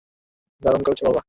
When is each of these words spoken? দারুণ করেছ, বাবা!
দারুণ 0.61 0.81
করেছ, 0.83 0.99
বাবা! 1.05 1.19